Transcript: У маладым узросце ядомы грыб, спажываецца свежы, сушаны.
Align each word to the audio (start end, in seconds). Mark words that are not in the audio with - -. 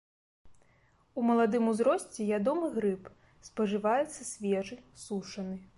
У 1.19 1.25
маладым 1.31 1.63
узросце 1.73 2.19
ядомы 2.39 2.67
грыб, 2.79 3.03
спажываецца 3.51 4.21
свежы, 4.33 4.75
сушаны. 5.07 5.55